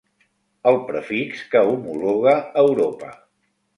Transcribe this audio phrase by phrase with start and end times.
[0.69, 2.35] El prefix que homologa
[2.67, 3.13] Europa.